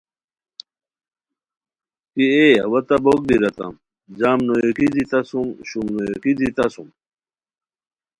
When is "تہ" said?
2.87-2.95, 5.11-5.19, 6.57-6.65